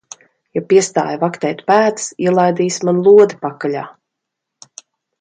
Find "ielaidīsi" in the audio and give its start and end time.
2.25-2.91